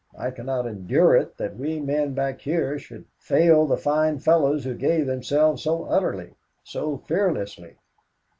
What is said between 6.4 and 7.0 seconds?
so